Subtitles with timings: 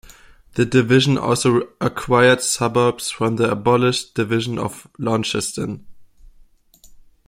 [0.55, 5.85] The division also acquired suburbs from the abolished Division of Launceston.